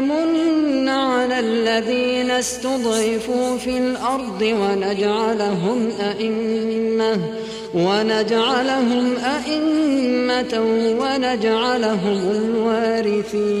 نمن 0.00 0.88
على 0.88 1.40
الذين 1.40 2.30
استضعفوا 2.30 3.58
في 3.58 3.78
الأرض 3.78 4.42
ونجعلهم 4.42 5.88
أئمة 6.00 7.18
ونجعلهم 7.74 9.16
أئمة 9.16 10.60
ونجعلهم 11.00 12.18
الوارثين. 12.30 13.54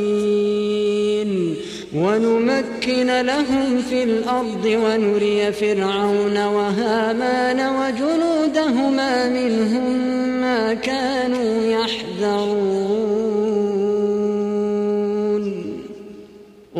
ونمكن 1.96 3.20
لهم 3.20 3.82
في 3.90 4.02
الأرض 4.04 4.64
ونري 4.64 5.52
فرعون 5.52 6.44
وهامان 6.44 7.60
وجنودهما 7.76 9.28
منهم 9.28 9.98
ما 10.40 10.74
كانوا 10.74 11.66
يحذرون. 11.66 12.83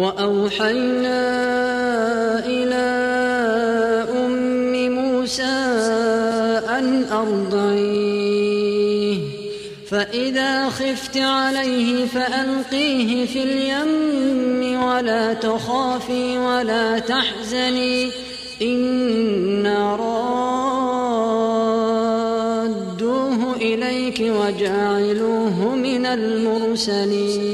وأوحينا 0.05 1.21
إلى 2.47 2.87
أم 4.17 4.91
موسى 4.91 5.57
أن 6.79 7.05
أرضعيه. 7.13 9.19
فإذا 9.91 10.69
خفت 10.69 11.17
عليه 11.17 12.07
فألقيه 12.07 13.27
في 13.27 13.43
اليم 13.43 14.83
ولا 14.83 15.35
تخافي 15.35 16.39
ولا 16.39 16.99
تحزني. 16.99 18.11
إنا 18.63 19.97
رادوه 22.77 23.57
إليك 23.57 24.21
وجاعلوه 24.21 25.75
من 25.75 26.07
المرسلين. 26.07 27.54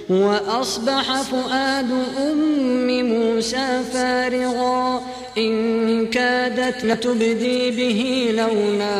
وأصبح 0.09 1.21
فؤاد 1.21 1.91
أم 2.31 3.03
موسى 3.03 3.81
فارغا. 3.93 5.01
إن 5.37 6.05
كادت 6.05 6.85
لتبدي 6.85 7.71
به 7.71 8.31
لولا 8.37 8.97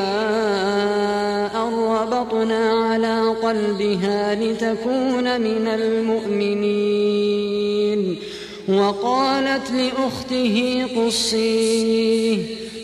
أن 1.63 1.73
ربطنا 1.73 2.71
على 2.71 3.35
قلبها 3.43 4.35
لتكون 4.35 5.41
من 5.41 5.67
المؤمنين. 5.67 7.07
وقالت 8.69 9.71
لأخته 9.71 10.85
قصيه 10.95 12.37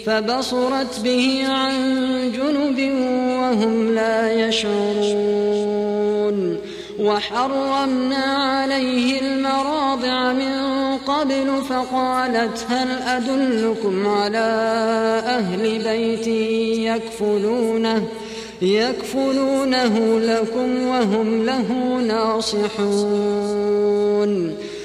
فبصرت 0.06 1.00
به 1.00 1.44
عن 1.47 1.74
جنب 2.31 2.80
وهم 3.40 3.96
لا 3.96 4.47
يشعرون. 4.47 5.94
وحرمنا 7.00 8.25
عليه 8.25 9.22
المراضع 9.22 10.34
من 10.34 10.53
قبل 10.97 11.62
فقالت 11.69 12.66
هل 12.69 12.88
أدلكم 13.08 14.08
على 14.08 14.38
أهل 15.25 15.84
بيت 15.84 16.28
يكفلونه 16.88 18.08
يكفلونه 18.62 20.19
لكم 20.19 20.88
وهم 20.88 21.46
له 21.46 21.69
ناصحون. 22.08 23.53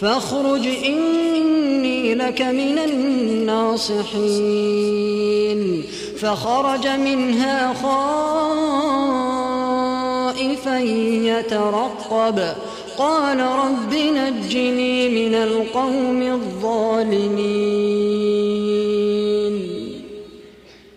فاخرج 0.00 0.66
إني 0.66 2.14
لك 2.14 2.42
من 2.42 2.78
الناصحين. 2.78 3.98
فخرج 6.18 6.86
منها 6.86 7.74
خائفا 10.54 10.78
يترقب. 10.78 12.54
قال 12.98 13.40
رب 13.40 13.94
نجني 13.94 15.08
من 15.08 15.34
القوم 15.34 16.22
الظالمين. 16.22 17.78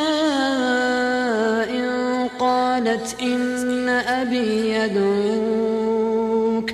قالت 2.38 3.17
إن 3.23 3.88
أبي 3.88 4.70
يدعوك 4.75 6.70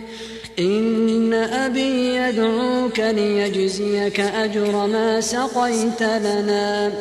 إن 0.58 1.34
أبي 1.34 2.16
يدعوك 2.16 3.00
ليجزيك 3.00 4.20
أجر 4.20 4.86
ما 4.86 5.20
سقيت 5.20 6.02
لنا. 6.02 6.92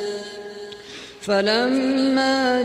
فلما 1.22 2.62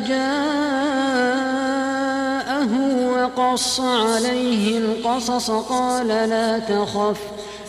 جاءه 2.65 3.13
وقص 3.13 3.81
عليه 3.81 4.79
القصص 4.79 5.51
قال 5.51 6.07
لا 6.07 6.59
تخف 6.59 7.21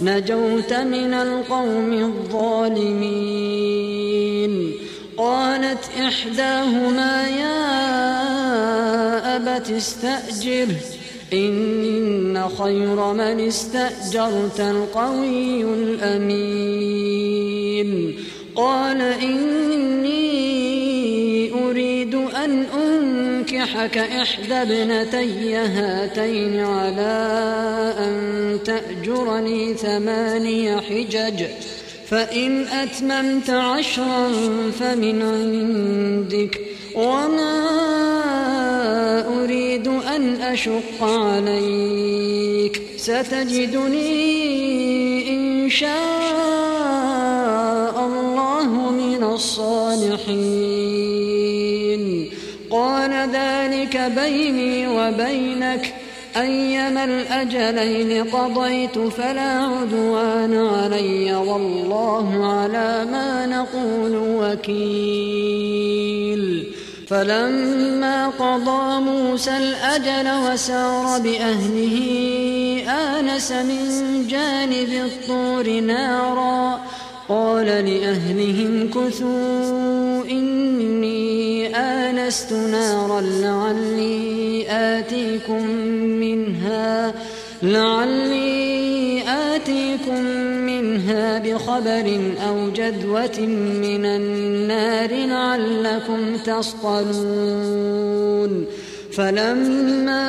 نجوت 0.01 0.74
من 0.74 1.13
القوم 1.13 1.94
الظالمين. 1.94 3.12
قالت 5.18 5.89
إحداهما 6.00 7.27
يا 7.27 7.65
أبت 9.36 9.69
استأجره 9.69 10.75
إن 11.33 12.50
خير 12.57 13.13
من 13.13 13.48
استأجرت 13.48 14.59
القوي 14.59 15.63
الأمين. 15.63 17.06
قال 18.56 19.01
إني 19.01 20.15
أريد 21.53 22.15
أن 22.15 22.65
أنكحك 23.65 23.97
إحدى 23.97 24.53
ابنتي 24.53 25.55
هاتين 25.55 26.60
على 26.60 27.93
أن 28.00 28.60
تأجرني 28.65 29.74
ثماني 29.74 30.81
حجج 30.81 31.45
فإن 32.07 32.67
أتممت 32.67 33.50
عشرا 33.50 34.31
فمن 34.79 35.22
عندك 35.22 36.62
وما 36.95 37.65
أريد 39.43 39.88
أن 39.88 40.41
أشق 40.41 41.03
عليك. 41.03 42.81
ستجدني 42.98 44.10
إن 45.36 45.69
شاء 45.69 45.95
الله 48.05 48.91
من 48.91 49.24
الصالحين. 49.24 50.75
بيني 53.97 54.87
وبينك 54.87 55.93
أيما 56.37 57.03
الأجلين 57.03 58.23
قضيت 58.29 58.99
فلا 58.99 59.59
عدوان 59.59 60.67
علي 60.67 61.35
والله 61.35 62.45
على 62.45 63.05
ما 63.11 63.45
نقول 63.45 64.15
وكيل. 64.15 65.85
فلما 67.07 68.27
قضى 68.27 69.01
موسى 69.01 69.57
الأجل 69.57 70.51
وسار 70.51 71.19
بأهله 71.19 71.97
آنس 72.89 73.51
من 73.51 74.27
جانب 74.27 74.89
الطور 75.05 75.69
نارا 75.79 76.79
قال 77.29 77.65
لأهلهم 77.65 78.89
إني 78.93 79.85
آنست 81.75 82.53
نارا 82.53 83.22
لعلي 83.22 84.65
آتيكم 84.70 85.67
منها 86.20 87.13
لعلي 87.63 89.24
آتيكم 89.27 90.22
منها 90.65 91.39
بخبر 91.39 92.20
أو 92.48 92.70
جذوة 92.70 93.39
من 93.82 94.05
النار 94.05 95.12
لعلكم 95.12 96.38
تصطلون. 96.38 97.86
فلما 99.12 100.25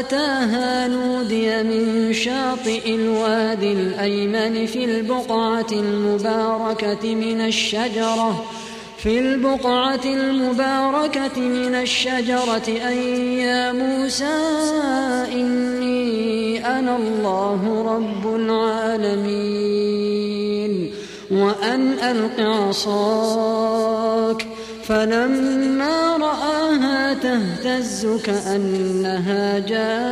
أتاها 0.00 0.88
نودي 0.88 1.62
من 1.62 2.12
شاطئ 2.12 2.94
الوادي 2.94 3.72
الأيمن 3.72 4.66
في 4.66 4.84
البقعة 4.84 5.66
المباركة 5.72 7.14
من 7.14 7.40
الشجرة 7.40 8.44
في 8.98 9.18
البقعة 9.18 10.00
المباركة 10.04 11.40
من 11.40 11.74
الشجرة 11.74 12.68
أن 12.88 12.96
يا 13.38 13.72
موسى 13.72 14.38
إني 15.32 16.66
أنا 16.66 16.96
الله 16.96 17.82
رب 17.94 18.34
العالمين 18.34 19.78
وأن 21.30 21.92
ألق 21.92 22.40
عصاك 22.40 24.46
فلما 24.84 26.16
رآها 26.16 27.14
تهتز 27.14 28.06
كأنها 28.24 29.58
جان 29.58 30.08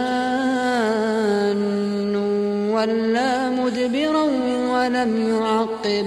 ولا 2.70 3.50
مدبرا 3.50 4.22
ولم 4.72 5.28
يعقب 5.28 6.06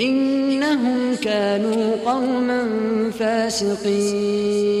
إنهم 0.00 1.14
كانوا 1.14 1.96
قوما 2.06 2.60
فاسقين. 3.18 4.72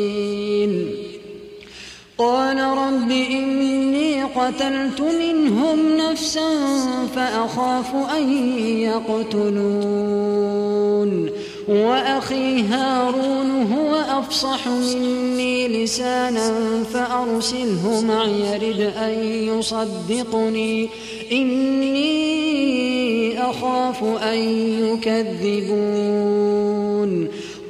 قال 2.18 2.58
رب 2.58 3.10
إني 3.10 4.22
قتلت 4.22 5.00
منهم 5.00 5.96
نفسا 5.96 6.50
فأخاف 7.16 7.94
أن 8.16 8.32
يقتلون. 8.78 9.82
وأخي 11.68 12.62
هارون 12.62 13.72
هو 13.72 13.94
أفصح 13.94 14.68
مني 14.68 15.84
لسانا 15.84 16.52
فأرسله 16.94 18.00
معي 18.00 18.56
رد 18.56 18.80
أن 18.80 19.24
يصدقني. 19.24 20.88
إني 21.32 22.02
أخاف 23.50 24.04
أن 24.04 24.38
يكذبون. 24.84 25.82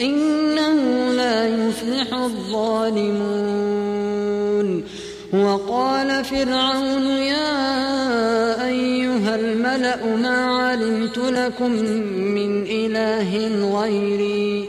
إنه 0.00 0.74
لا 1.12 1.48
يفلح 1.48 2.14
الظالمون. 2.14 3.54
وقال 5.34 6.24
فرعون 6.24 7.02
يا 7.06 8.66
أيها 8.66 9.36
الملأ 9.36 10.16
ما 10.16 10.44
علمت 10.44 11.18
لكم 11.18 11.70
من 12.34 12.66
إله 12.66 13.48
غيري؟ 13.80 14.68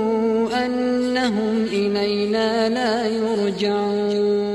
أنهم 0.65 1.65
إلينا 1.73 2.69
لا 2.69 3.07
يرجعون. 3.07 4.51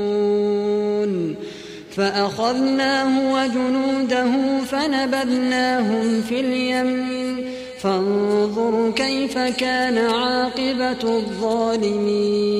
فأخذناه 1.95 3.33
وجنوده 3.33 4.31
فنبذناهم 4.71 6.21
في 6.29 6.39
اليم. 6.39 7.17
فانظر 7.79 8.91
كيف 8.95 9.37
كان 9.37 9.97
عاقبة 9.97 11.17
الظالمين. 11.17 12.57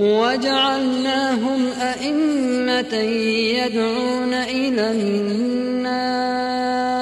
وجعلناهم 0.00 1.60
أئمة 1.80 2.94
يدعون 3.58 4.34
إلى 4.34 4.90
النار. 4.90 7.01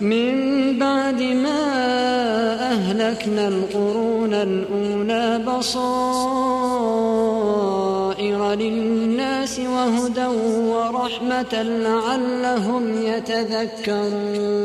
من 0.00 0.78
بعد 0.78 1.22
ما 1.22 1.64
أهلكنا 2.72 3.48
القرون 3.48 4.34
الأولى 4.34 5.40
بصائر 5.46 6.04
للناس 8.54 9.60
وهدى 9.60 10.26
ورحمة 10.26 11.62
لعلهم 11.62 13.02
يتذكرون. 13.02 14.64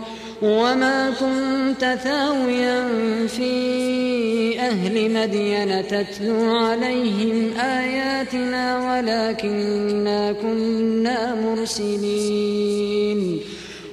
وما 0.41 1.13
كنت 1.19 1.97
ثاويا 2.03 2.87
في 3.27 4.59
أهل 4.59 5.13
مدين 5.13 5.87
تتلو 5.87 6.55
عليهم 6.55 7.53
آياتنا 7.57 8.91
ولكنا 8.91 10.31
كنا 10.31 11.35
مرسلين. 11.35 13.39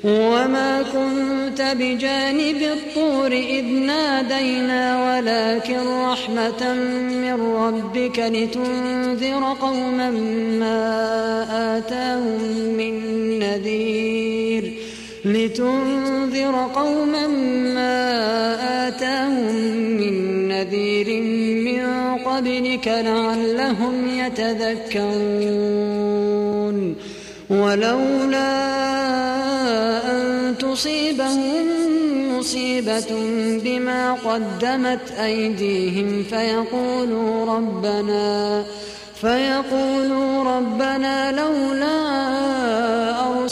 وما 0.05 0.83
كنت 0.83 1.63
بجانب 1.79 2.63
الطور 2.63 3.33
إذ 3.33 3.65
نادينا 3.65 4.83
ولكن 5.07 5.81
رحمة 6.11 6.75
من 7.25 7.39
ربك 7.57 8.19
لتنذر 8.19 9.57
قوما 9.61 10.11
ما 10.61 10.79
آتاهم 11.79 12.43
من 12.79 12.95
نذير. 13.39 14.78
لتنذر 15.35 16.55
قوما 16.75 17.27
ما 17.77 17.99
آتاهم 18.89 19.55
من 20.01 20.49
نذير 20.49 21.09
من 21.69 21.83
قبلك 22.25 22.87
لعلهم 22.89 23.95
يتذكرون. 24.23 25.59
ولولا 27.51 28.59
أن 30.11 30.55
تصيبهم 30.59 31.67
مصيبة 32.39 33.11
بما 33.65 34.13
قدمت 34.13 35.11
أيديهم 35.21 36.23
فيقولوا 36.23 37.57
ربنا 37.57 38.65
فيقولوا 39.21 40.45
ربنا 40.45 41.33
لولا 41.33 41.99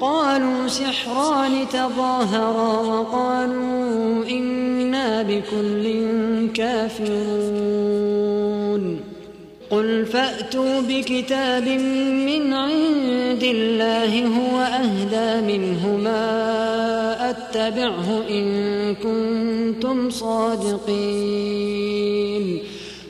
قالوا 0.00 0.68
سحران 0.68 1.68
تظاهرا 1.68 2.80
وقالوا 2.80 4.24
إنا 4.30 5.22
بكل 5.22 6.06
كافرون. 6.54 8.00
قل 9.70 10.06
فأتوا 10.06 10.80
بكتاب 10.80 11.68
من 12.28 12.54
عند 12.54 13.42
الله 13.42 14.26
هو 14.26 14.60
أهدى 14.60 15.40
منهما 15.46 17.30
أتبعه 17.30 18.22
إن 18.30 18.94
كنتم 18.94 20.10
صادقين. 20.10 22.29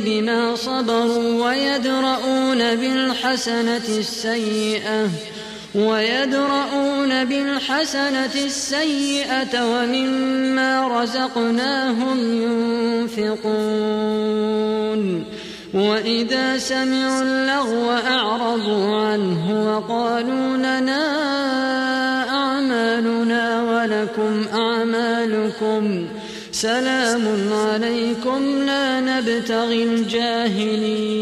بما 0.00 0.56
صبروا 0.56 1.46
ويدرؤون 1.46 2.74
بالحسنة 2.74 3.88
السيئة 3.98 5.08
ويدرؤون 5.74 7.24
بالحسنة 7.24 8.34
السيئة 8.34 9.64
ومما 9.64 11.02
رزقناهم 11.02 12.18
ينفقون. 12.42 14.04
وإذا 15.74 16.58
سمعوا 16.58 17.22
اللغو 17.22 17.90
أعرضوا 17.90 18.96
عنه 18.96 19.44
وقالوا 19.66 20.56
لنا 20.56 21.04
أعمالنا 22.28 23.62
ولكم 23.62 24.44
أعمالكم. 24.54 26.08
سلام 26.64 27.52
عليكم 27.52 28.40
لا 28.66 29.00
نبتغي 29.00 29.82
الجاهلين. 29.84 31.14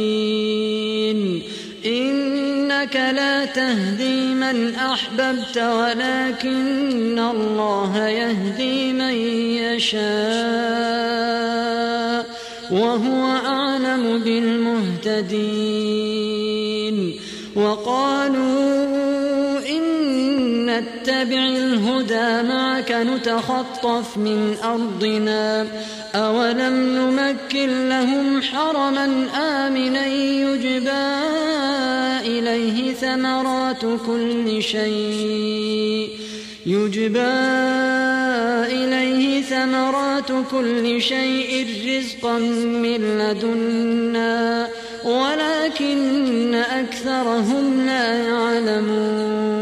إنك 1.87 2.96
لا 2.96 3.44
تهدي 3.44 4.35
من 4.35 4.74
أحببت 4.74 5.59
ولكن 5.59 7.18
الله 7.18 8.09
يهدي 8.09 8.92
من 8.92 9.14
يشاء 9.66 10.02
وهو 12.70 13.37
أعلم 13.46 14.18
بالمهتدين. 14.24 15.72
وقالوا 17.57 18.82
نتبع 20.81 21.47
الهدى 21.47 22.49
معك 22.49 22.93
نتخطف 22.93 24.17
من 24.17 24.57
أرضنا. 24.65 25.67
أولم 26.15 26.75
نمكن 26.97 27.89
لهم 27.89 28.43
حرما 28.43 29.27
آمنا 29.37 30.07
يجبى 30.07 31.13
إليه 32.27 32.95
ثمرات 32.95 33.81
كل 34.07 34.63
شيء. 34.63 36.11
يجبى 36.67 37.33
إليه 38.79 39.43
ثمرات 39.43 40.33
كل 40.51 41.03
شيء 41.03 41.67
رزقا 41.87 42.39
من 42.39 43.19
لدنا 43.19 44.69
ولكن 45.05 46.55
أكثرهم 46.55 47.87
لا 47.87 48.19
يعلمون. 48.29 49.62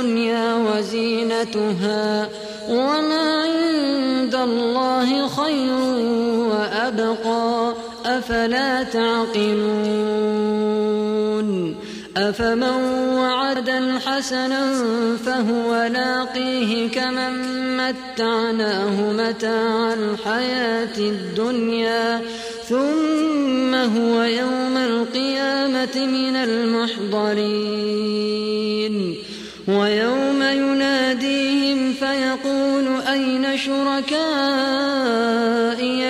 الدنيا 0.00 0.54
وزينتها 0.54 2.28
وما 2.70 3.42
عند 3.42 4.34
الله 4.34 5.28
خير 5.28 5.74
وأبقى. 6.50 7.74
أفلا 8.06 8.82
تعقلون؟ 8.82 9.50
أفمن 12.16 12.62
وعدا 13.14 13.98
حسنا 14.06 14.84
فهو 15.26 15.88
لاقيه 15.92 16.90
كمن 16.90 17.32
متعناه 17.76 19.12
متاع 19.12 19.92
الحياة 19.92 20.98
الدنيا. 20.98 22.20
ثم 22.68 23.74
هو 23.74 24.22
يوم 24.22 24.76
القيامة 24.76 25.96
من 25.96 26.36
المحضرين. 26.36 28.49
ويوم 29.78 30.42
يناديهم 30.42 31.92
فيقول 31.92 33.00
أين 33.08 33.58
شركائي 33.58 34.10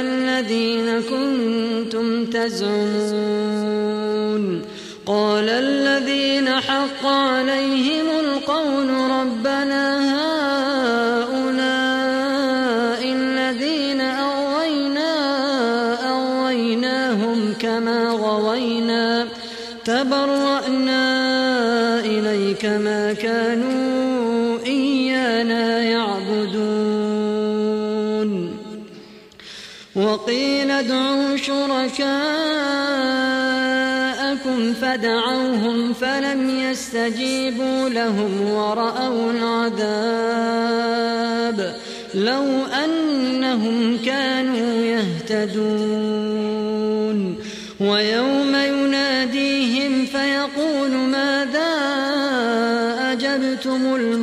الذين 0.00 1.02
كنتم 1.02 2.24
تزعمون 2.24 3.40
قال 5.06 5.48
الذين 5.48 6.48
حق 6.48 7.06
عليهم 7.06 8.06
القول 8.20 8.88
ربنا 8.90 9.99
إليك 22.60 22.80
ما 22.84 23.12
كانوا 23.12 24.58
إيانا 24.66 25.82
يعبدون. 25.82 27.00
وقيل 29.96 30.70
ادعوا 30.70 31.36
شركاءكم 31.36 32.10
فدعوهم 34.72 35.92
فلم 35.92 36.50
يستجيبوا 36.70 37.88
لهم 37.88 38.50
ورأوا 38.50 39.32
العذاب 39.32 39.80
لو 42.14 42.44
أنهم 42.84 43.98
كانوا 44.06 44.84
يهتدون. 44.84 46.20
ويوم 47.80 48.49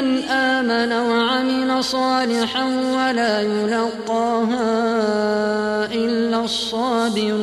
لمن 0.00 0.22
آمن 0.24 0.92
وعمل 0.92 1.84
صالحا 1.84 2.64
ولا 2.64 3.40
يلقاها 3.40 4.64
إلا 5.94 6.44
الصابرون 6.44 7.40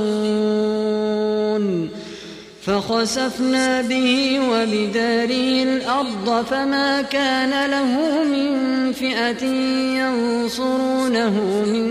فخسفنا 2.61 3.81
به 3.81 4.39
وبداره 4.49 5.63
الأرض 5.63 6.45
فما 6.45 7.01
كان 7.01 7.69
له 7.69 8.23
من 8.23 8.91
فئة 8.91 9.45
ينصرونه 10.01 11.33
من 11.65 11.87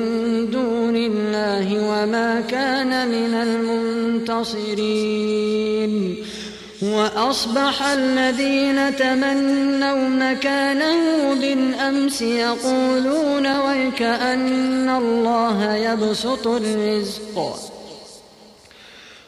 دون 0.50 0.96
الله 0.96 1.90
وما 1.90 2.40
كان 2.40 3.08
من 3.08 3.34
المنتصرين 4.24 6.16
وأصبح 6.94 7.82
الذين 7.82 8.96
تمنوا 8.96 10.08
مكانه 10.08 11.34
بالأمس 11.40 12.22
يقولون 12.22 13.46
ويكأن 13.60 14.88
الله 14.90 15.74
يبسط 15.74 16.46
الرزق. 16.46 17.36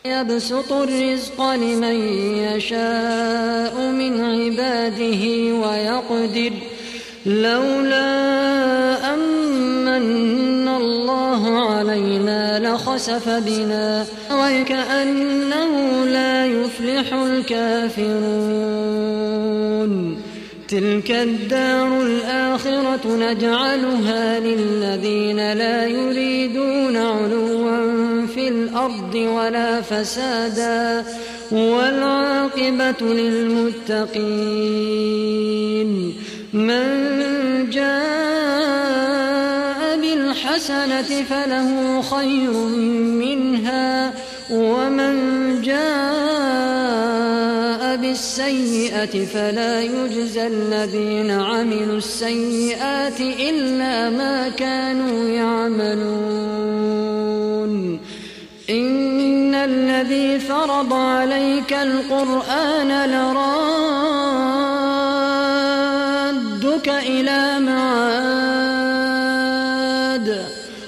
يبسط 0.05 0.73
الرزق 0.73 1.38
لمن 1.53 1.97
يشاء 2.44 3.75
من 4.01 4.12
عباده 4.25 5.23
ويقدر. 5.62 6.53
لولا 7.27 8.09
أمن 9.14 10.68
الله 10.68 11.42
علينا 11.71 12.38
لخسف 12.79 13.29
بنا 13.29 14.07
وكأنه 14.31 16.05
لا 16.05 16.47
يفلح 16.47 17.14
الكافرون. 17.14 18.09
تلك 20.69 21.11
الدار 21.11 22.03
الآخرة 22.03 23.01
نجعلها 23.07 24.41
للذين 24.41 25.53
لا 25.53 25.87
يريدون 25.87 26.97
علوا 26.97 28.27
في 28.27 28.49
الأرض 28.49 29.14
ولا 29.14 29.81
فسادا. 29.81 31.05
والعاقبة 31.53 33.14
للمتقين. 33.14 34.29
من 36.53 37.71
جاء 37.71 38.38
بالحسنة 40.59 41.23
فله 41.31 42.03
خير 42.03 42.53
منها 43.23 44.14
ومن 44.51 45.14
جاء 45.62 45.79
بالسيئة 47.97 49.25
فلا 49.27 49.83
يجزى 49.83 50.47
الذين 50.47 51.31
عملوا 51.31 51.97
السيئات 51.97 53.21
إلا 53.21 54.11
ما 54.11 54.49
كانوا 54.49 55.29
يعملون. 55.29 56.09
إن 58.71 59.55
الذي 59.55 60.38
فرض 60.38 60.92
عليك 60.92 61.73
القرآن 61.73 63.11
لرادك 63.11 63.38
إلى 66.88 67.61
معاد 67.61 67.88